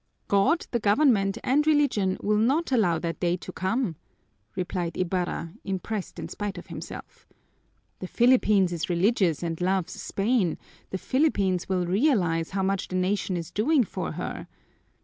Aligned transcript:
"God, 0.27 0.65
the 0.71 0.79
government, 0.79 1.37
and 1.43 1.67
Religion 1.67 2.17
will 2.23 2.39
not 2.39 2.71
allow 2.71 2.97
that 2.97 3.19
day 3.19 3.37
to 3.37 3.51
come!" 3.51 3.97
replied 4.55 4.97
Ibarra, 4.97 5.53
impressed 5.63 6.17
in 6.17 6.27
spite 6.27 6.57
of 6.57 6.65
himself. 6.65 7.27
"The 7.99 8.07
Philippines 8.07 8.73
is 8.73 8.89
religious 8.89 9.43
and 9.43 9.61
loves 9.61 10.01
Spain, 10.01 10.57
the 10.89 10.97
Philippines 10.97 11.69
will 11.69 11.85
realize 11.85 12.49
how 12.49 12.63
much 12.63 12.87
the 12.87 12.95
nation 12.95 13.37
is 13.37 13.51
doing 13.51 13.83
for 13.83 14.13
her. 14.13 14.47